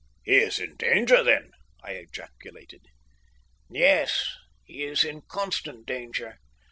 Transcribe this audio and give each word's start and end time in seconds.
"He 0.23 0.37
is 0.37 0.57
in 0.57 0.77
danger, 0.77 1.21
then?" 1.21 1.51
I 1.83 1.91
ejaculated. 1.91 2.87
"Yes; 3.69 4.35
he 4.63 4.81
is 4.83 5.03
in 5.03 5.21
constant 5.29 5.85
danger." 5.85 6.39